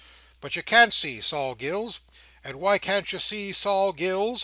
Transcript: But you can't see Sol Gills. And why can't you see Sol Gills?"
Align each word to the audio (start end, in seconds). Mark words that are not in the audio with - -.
But 0.39 0.55
you 0.55 0.63
can't 0.63 0.91
see 0.91 1.21
Sol 1.21 1.53
Gills. 1.53 1.99
And 2.43 2.55
why 2.55 2.79
can't 2.79 3.13
you 3.13 3.19
see 3.19 3.51
Sol 3.53 3.93
Gills?" 3.93 4.39